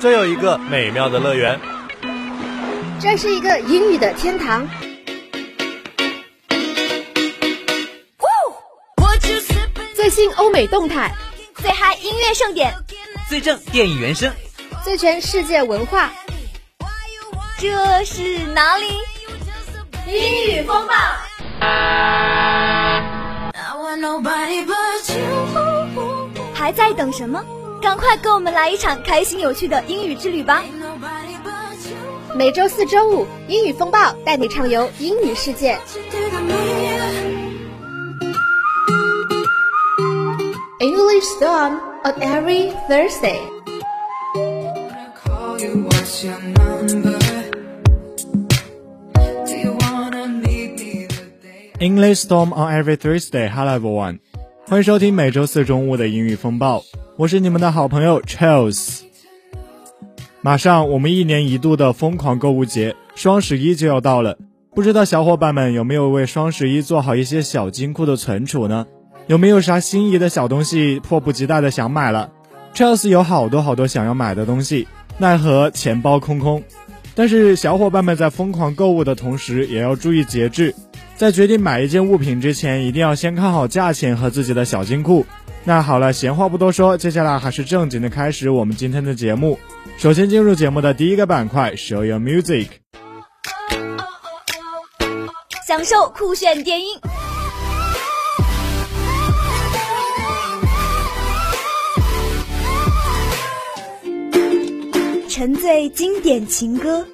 [0.00, 1.60] 这有一个美妙的乐园，
[3.00, 4.68] 这是一个英语的天堂。
[9.94, 11.12] 最新欧美动态，
[11.54, 12.74] 最嗨音乐盛典，
[13.28, 14.32] 最正电影原声，
[14.82, 16.10] 最全世界文化。
[17.56, 18.86] 这是哪里？
[20.08, 20.94] 英语风暴。
[26.54, 27.44] 还在等什么？
[27.80, 30.62] 赶快跟我们来一场开心有趣的英语之旅吧！
[32.34, 35.78] 每周四、周五，英语风暴带你畅游英语世界。
[40.78, 43.61] English Storm on every Thursday。
[51.82, 53.48] English Storm on every Thursday.
[53.48, 54.20] Hello everyone，
[54.68, 56.84] 欢迎收听每周四中午的英语风暴，
[57.16, 59.00] 我是你们的好朋友 Charles。
[60.42, 64.38] 马上我们一年一度的疯狂购物节双十一就要到了，
[64.76, 68.86] 不知道小伙伴们有没有为双十一做好一些小金库的存储呢？
[69.26, 72.30] 有没有啥心仪的小东西迫不及待的想买了
[72.76, 74.86] ？Charles 有好多好多想要买的东西，
[75.18, 76.62] 奈何钱包空空。
[77.16, 80.72] 但是小伙伴们在疯狂购物的同时，也要注意节制。
[81.16, 85.24] 在决定买一件物品之前，一定要先看好价钱和自己的小金库。
[85.64, 89.58] 那好了，闲话不多说，接下来还是正经的开始我们今天的节目。
[89.96, 92.66] 首先进入节目的第一个板块，Show Your Music。
[95.64, 96.98] 享受酷炫电音。
[105.28, 107.06] 沉醉经典情歌，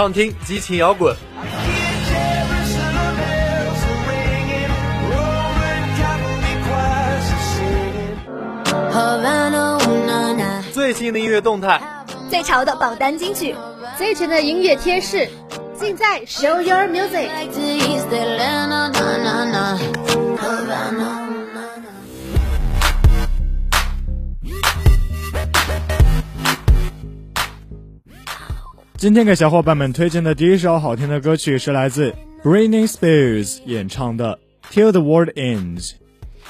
[0.00, 1.14] 畅听激情摇滚，
[10.72, 11.78] 最新的音乐动态，
[12.30, 13.54] 最潮的榜单金曲，
[13.98, 15.28] 最全的音乐贴士，
[15.78, 17.28] 尽在 Show Your Music。
[28.99, 32.13] 今天给小伙伴们推荐的第一首好听的歌曲是来自
[32.43, 34.39] Britney Spears 演唱的《
[34.73, 35.89] Till the World Ends》。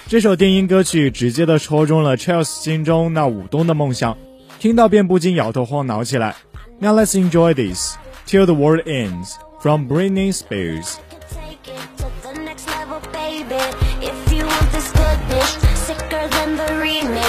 [0.07, 4.15] 这首电音歌曲直接的戳中了 Charles 心中那舞动的梦想，
[4.59, 6.35] 听到便不禁摇头晃脑起来。
[6.79, 7.95] Now let's enjoy this
[8.27, 10.97] Till the World Ends from Britney Spears。
[11.31, 13.55] Take it to the next level, baby.
[14.01, 15.57] If you want this goodness,
[15.87, 17.28] sicker than the remix,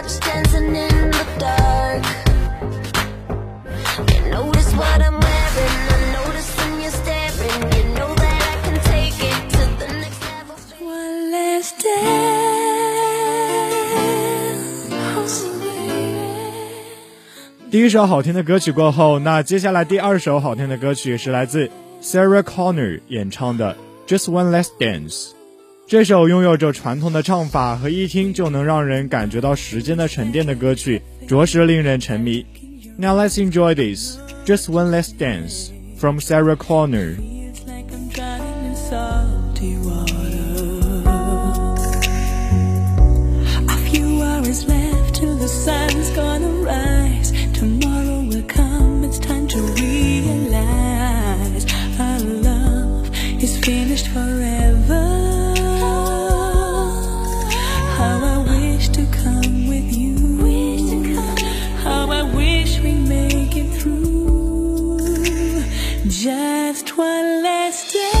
[0.00, 2.04] touch, dancing in the dark.
[4.10, 7.62] You notice what I'm wearing, I notice when you're staring.
[7.76, 10.56] You know that I can take it to the next level.
[10.80, 11.96] One last dance.
[17.70, 21.70] 第一首好听的歌曲过后，那接下来第二首好听的歌曲是来自
[22.02, 23.76] Sarah Connor 演唱的《
[24.10, 25.30] Just One Last Dance》。
[25.91, 32.45] 这首拥有着传统的唱法和一听就能让人感觉到时间的沉淀的歌曲，着实令人沉迷。
[32.97, 37.15] Now let's enjoy this Just One Last Dance from Sarah Connor。
[66.21, 68.20] Just one last day.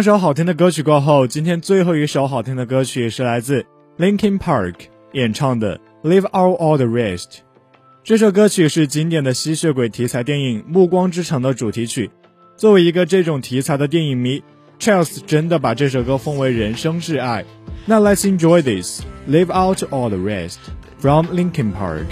[0.00, 3.66] 两首好听的歌曲过后，今天最后一首好听的歌曲是来自
[3.98, 4.74] Linkin Park
[5.12, 7.24] 演唱的《Leave Out All the Rest》。
[8.02, 12.10] 这首歌曲是经典的吸血鬼题材电影《暮光之城》的主题曲。
[12.56, 14.42] 作为一个这种题材的电影迷
[14.78, 17.44] ，Charles 真的把这首歌奉为人生挚爱。
[17.84, 20.60] 那 Let's enjoy this, Leave Out All the Rest
[20.98, 22.06] from Linkin Park。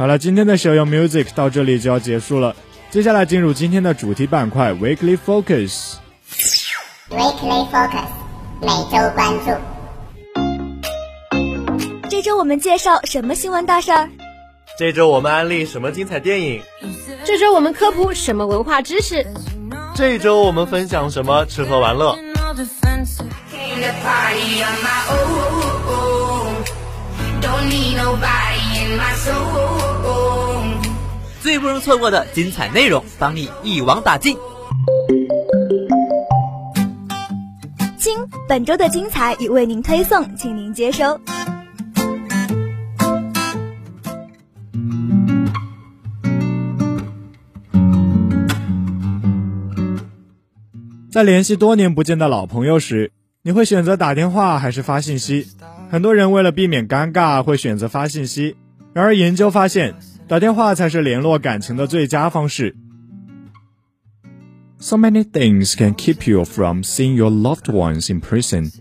[0.00, 2.56] 好了，今天的手游 Music 到这里就要结束了。
[2.90, 5.96] 接下来进入今天的主题板块 Weekly Focus。
[7.10, 8.06] Weekly Focus
[8.62, 9.50] 每周关注。
[12.08, 14.08] 这周我们介绍什么新闻大事儿？
[14.78, 16.62] 这周我们安利什么精彩电影？
[17.26, 19.26] 这周我们科普什么文化知识？
[19.94, 22.16] 这周我们分享什么吃喝玩乐？
[31.40, 34.36] 最不容错过的精彩内容，帮你一网打尽。
[37.98, 38.16] 亲，
[38.48, 41.20] 本周的精彩已为您推送，请您接收。
[51.10, 55.48] 在联系多年不见的老朋友时，你会选择打电话还是发信息？
[55.90, 58.56] 很多人为了避免尴尬，会选择发信息。
[58.93, 59.95] 然而研究发现，
[60.27, 62.75] 打电话才是联络感情的最佳方式。
[64.79, 68.71] So many things can keep you from seeing your loved ones in person.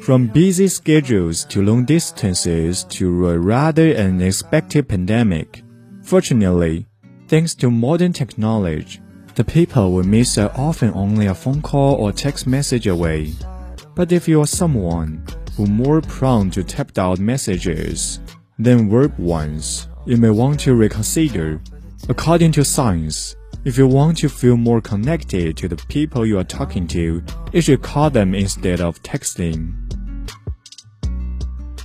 [0.00, 5.64] From busy schedules to long distances to a rather unexpected pandemic.
[6.02, 6.84] Fortunately,
[7.28, 9.00] thanks to modern technology,
[9.34, 13.32] the people we miss are often only a phone call or text message away.
[13.94, 15.24] But if you're someone
[15.56, 18.20] who more prone to typed out messages
[18.61, 21.61] Then, verb ones, you may want to reconsider.
[22.09, 26.43] According to science, if you want to feel more connected to the people you are
[26.43, 27.21] talking to,
[27.53, 29.67] you should call them instead of texting.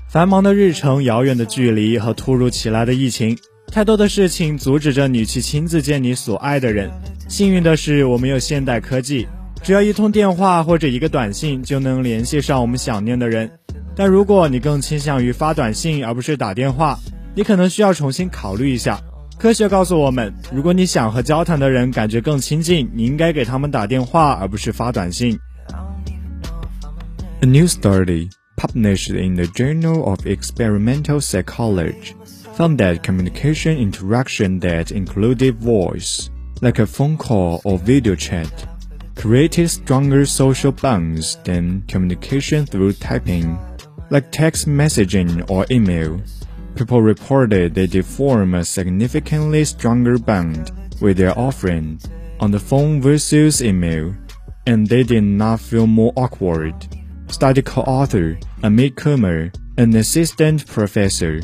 [0.08, 3.38] 繁忙的日程、遥远的距离和突如其来的疫情，
[3.68, 6.90] 太多的事情阻止着你去亲自见你所爱的人。
[7.28, 9.28] 幸运的是，我们有现代科技，
[9.62, 13.48] 只要一通电话或者一个短信就能联系上我们想念的人。
[13.95, 16.97] 但如果你更倾向于发短信而不是打电话，
[17.35, 19.01] 你可能需要重新考虑一下。
[19.37, 25.39] 科学告诉我们，如果你想和交谈的人感觉更亲近，你应该给他们打电话而不是发短信。
[27.41, 32.13] A new study published in the Journal of Experimental Psychology
[32.57, 36.27] found that communication interaction that included voice,
[36.59, 38.49] like a phone call or video chat,
[39.15, 43.57] created stronger social bonds than communication through typing,
[44.13, 46.19] like text messaging or email.
[46.75, 51.99] People reported they did form a significantly stronger bond with their offering
[52.39, 54.13] on the phone versus email,
[54.65, 56.73] and they did not feel more awkward.
[57.27, 61.41] Study co-author Amit Kumar, an assistant professor.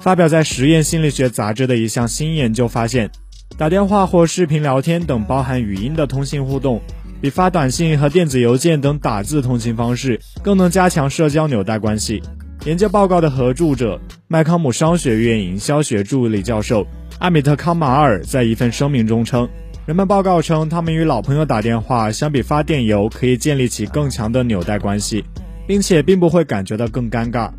[0.00, 3.10] 发表在《实验心理学杂志》的一项新研究发现，
[3.58, 6.80] 打电话或视频聊天等包含语音的通信互动，
[7.21, 12.21] 比发短信和电子邮件等打字通信方式更能加强社交纽带关系。
[12.65, 16.85] 研究报告的合著者麦康姆商学院营销学助理教授
[17.19, 19.47] 阿米特康马尔在一份声明中称，
[19.85, 25.23] 人们报告称，他们与老朋友打电话相比发电邮可以建立起更强的纽带关系，
[25.67, 27.51] 并且并不会感觉到更尴尬。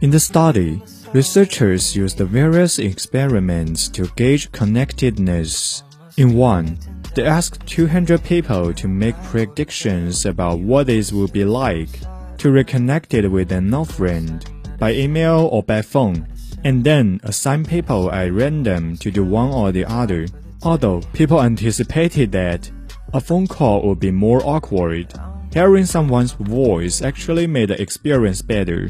[0.00, 0.80] In the study,
[1.14, 5.80] researchers used various experiments to gauge connectedness.
[6.16, 6.76] In one,
[7.15, 11.99] They asked 200 people to make predictions about what it would be like
[12.37, 14.45] to reconnect it with an old friend
[14.79, 16.27] by email or by phone,
[16.63, 20.27] and then assign people at random to do one or the other.
[20.61, 22.69] Although people anticipated that
[23.13, 25.07] a phone call would be more awkward,
[25.51, 28.89] hearing someone's voice actually made the experience better.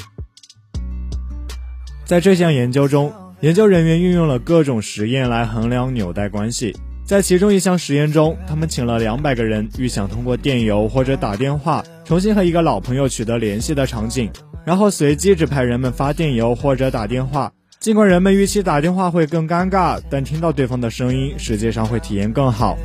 [2.06, 6.76] 在这项研究中，研究人员运用了各种实验来衡量纽带关系。
[7.06, 14.32] 在其中一项实验中，他们请了两百个人预想通过电邮或者打电话重新和一个老朋友取得联系的场景，
[14.64, 17.52] 然后随机指派人们发电邮或者打电话。
[17.80, 22.78] 尽管人们预期打电话会更尴尬，但听到对方的声音实际上会体验更好。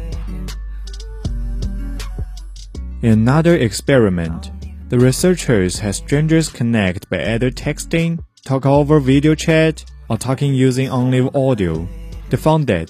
[3.03, 4.45] In another experiment,
[4.89, 10.89] the researchers had strangers connect by either texting, talk over video chat, or talking using
[10.89, 11.87] only audio.
[12.31, 12.89] They found that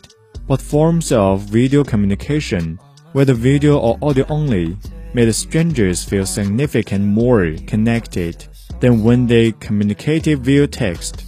[0.50, 2.80] both forms of video communication,
[3.14, 4.76] whether video or audio only,
[5.14, 8.48] made strangers feel significantly more connected
[8.80, 11.24] than when they communicated via text.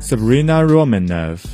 [0.00, 1.46] Sabrina Romanov,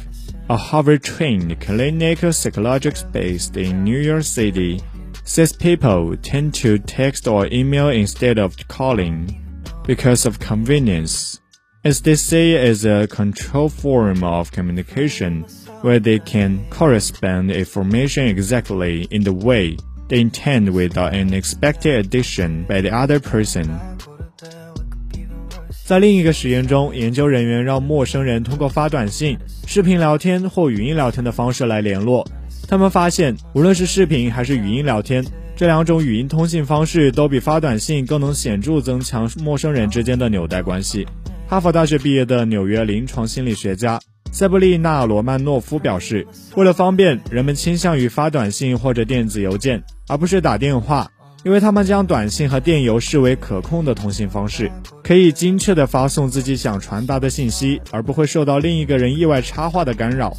[0.48, 4.80] a Harvard-trained clinical psychologist based in New York City,
[5.22, 11.38] says people tend to text or email instead of calling because of convenience.
[11.82, 15.46] As they say is a control form of communication
[15.80, 22.66] where they can correspond information exactly in the way they intend without an expected addition
[22.68, 23.66] by the other person.
[25.86, 32.28] 在另一个实验中，研究人员让陌生人通过发短信、视频聊天或语音聊天的方式来联络。
[32.68, 35.24] 他们发现，无论是视频还是语音聊天，
[35.56, 41.06] 这两种语音通信方式都比发短信更能显著增强陌生人之间的纽带关系。
[41.50, 51.10] 哈佛大学毕业的纽约临床心理学家塞布丽娜·罗曼诺夫表示，为了方便，人们倾向于发短信或者电子邮件，而不是打电话。
[51.42, 54.70] 因为他们将短信和电邮视为可控的通信方式，
[55.02, 60.36] 可以精确地发送自己想传达的信息，而不会受到另一个人意外插话的干扰。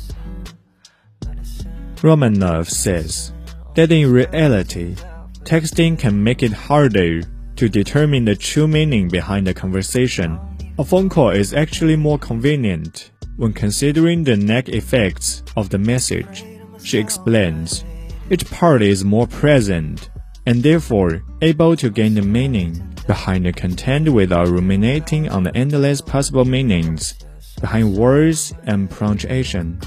[2.02, 3.32] Romanov says
[3.76, 4.96] that in reality,
[5.44, 7.22] texting can make it harder
[7.58, 10.38] to determine the true meaning behind the conversation.
[10.79, 16.45] A phone call is actually more convenient when considering the net effects of the message.
[16.83, 17.85] She explains,
[18.31, 20.11] each party is more present
[20.45, 26.01] and therefore able to gain the meaning behind the content without ruminating on the endless
[26.01, 27.15] possible meanings
[27.61, 29.79] behind words and punctuation.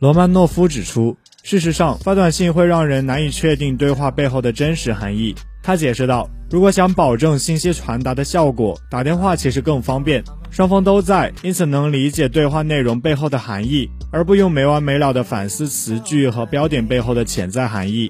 [0.00, 5.34] 罗曼诺夫指出，事实上，发短信会让人难以确定对话背后的真实含义。
[5.67, 18.09] 他解释道：“如果想保证信息传达的效果，打电话其实更方便，双方都在，因此能理解对话内容背后的含义，而不用没完没了的反思词句和标点背后的潜在含义。”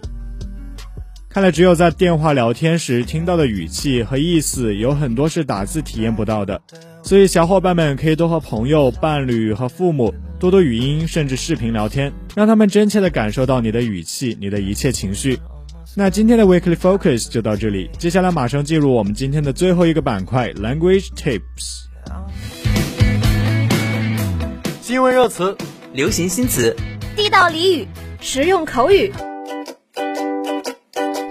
[1.27, 6.61] 看来，只有在电话聊天时听到的语气和意思，有很多是打字体验不到的。
[7.01, 15.39] 所以，小伙伴们可以多和朋友、伴侣和父母多多语音甚至视频聊天，让他们真切地感受到你的语气、你的一切情绪。
[15.99, 21.87] 那今天的 Weekly Focus 就到这里，接下来马上进入我们今天的最后一个板块 Language Tips。
[24.79, 25.57] 新闻热词、
[25.93, 26.75] 流行新词、
[27.15, 27.87] 地道俚语、
[28.21, 29.11] 实用口语。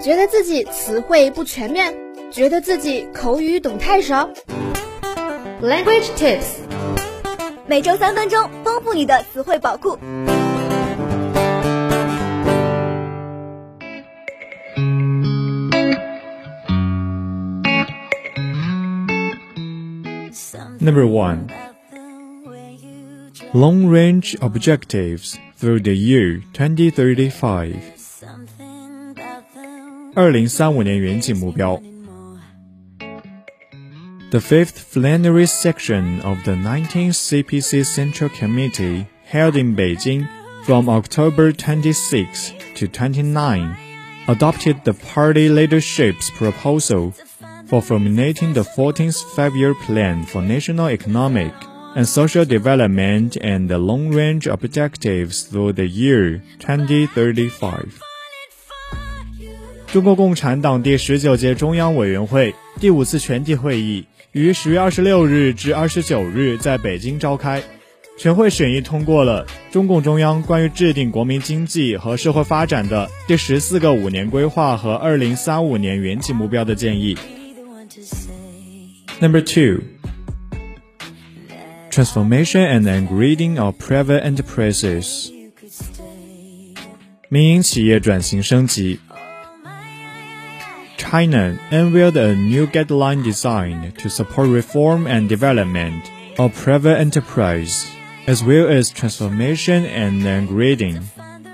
[0.03, 1.95] 觉得自己词汇不全面，
[2.29, 4.29] 觉得自己口语懂太少。
[5.61, 6.43] Language tips，
[7.65, 9.97] 每周三分钟，丰富你的词汇宝库。
[20.86, 21.50] Number one.
[23.54, 27.76] Long range objectives through the year 2035.
[30.14, 31.80] 二零三五年远景目标。
[34.30, 40.26] The fifth plenary section of the 19th CPC Central Committee held in Beijing
[40.64, 43.76] from October 26 to 29
[44.28, 47.12] adopted the party leadership's proposal
[47.67, 51.53] for formulating the 14th five-year plan for national economic
[51.95, 57.85] and social development and the long-range objectives through the year 2035.
[59.87, 67.63] 中国共产党第十九届中央委员会第五次全体会议于十月二十六日至二十九日在北京召开。
[68.17, 77.15] 全会审议通过了中共中央关于制定国民经济和社会发展的第十四个五年规划和二零三五年远景目标的建议。
[79.20, 79.84] Number two.
[81.90, 85.30] Transformation and upgrading of private enterprises.
[87.28, 89.00] 民营企业转型升级。
[90.98, 97.86] China unveiled a new guideline designed to support reform and development of private enterprise,
[98.26, 101.02] as well as transformation and upgrading,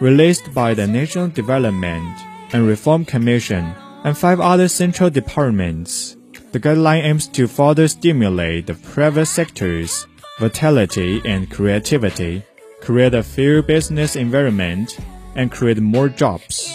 [0.01, 2.17] released by the National Development
[2.53, 3.73] and Reform Commission
[4.05, 6.17] and five other central departments.
[6.54, 10.06] The guideline aims to further stimulate the private sector's
[10.40, 12.44] vitality and creativity,
[12.80, 14.96] create a fair business environment,
[15.36, 16.70] and create more jobs.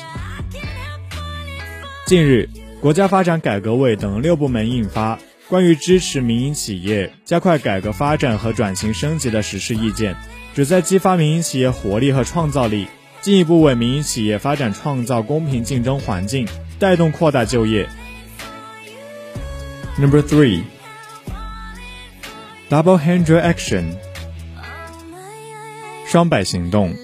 [2.06, 2.48] 近日，
[2.80, 5.14] 国家发展改革委等六部门印发
[5.48, 10.12] 《关于支持民营企业加快改革发展和转型升级的实施意见》，
[10.56, 12.88] 旨在激发民营企业活力和创造力，
[13.20, 16.48] 进一步为民营企业发展创造公平竞争环境，
[16.80, 17.88] 带动扩大就业。
[19.97, 20.65] Number three,
[22.69, 23.95] double hundred action，
[26.07, 26.95] 双百行动。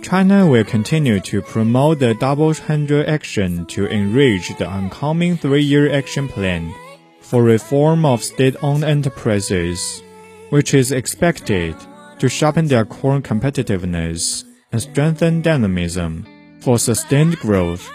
[0.00, 6.26] China will continue to promote the Double Hundred Action to enrich the oncoming three-year action
[6.26, 6.72] plan
[7.20, 10.02] for reform of state-owned enterprises,
[10.48, 11.74] which is expected
[12.18, 16.24] to sharpen their core competitiveness and strengthen dynamism
[16.60, 17.90] for sustained growth.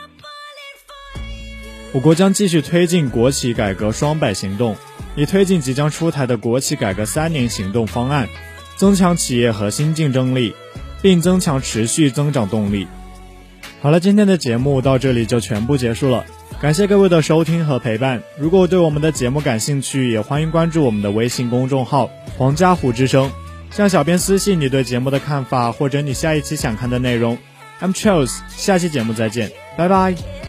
[1.92, 4.76] 我国将继续推进国企改革双百行动，
[5.16, 8.28] 以推进即将出台的国企改革三年行动方案，
[8.76, 10.54] 增强企业核心竞争力。
[11.00, 12.88] 并增强持续增长动力。
[13.80, 16.24] 好了，今天的节目到这里就全部结束了，
[16.60, 18.20] 感谢各位的收听和陪伴。
[18.36, 23.30] 如果对我们的节目感兴趣，也欢迎关注我们的微信公众号“黄家虎之声”，
[23.70, 27.38] 向小编私信你对节目的看法或者你下一期想看的内容。
[27.80, 30.47] I'm Charles，下期节目再见，拜拜。